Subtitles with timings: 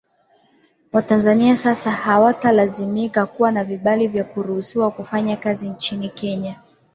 [0.93, 6.55] Watanzania sasa hawatalazimika kuwa vibali vya kuruhusiwa kufanya kazi nchini Kenya